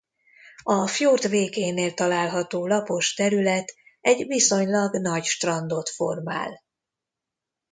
[0.63, 6.61] A fjord végénél található lapos terület egy viszonylag nagy strandot formál.